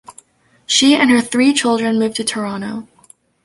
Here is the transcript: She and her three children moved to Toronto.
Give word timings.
She 0.65 0.95
and 0.95 1.11
her 1.11 1.21
three 1.21 1.53
children 1.53 1.99
moved 1.99 2.15
to 2.15 2.23
Toronto. 2.23 2.87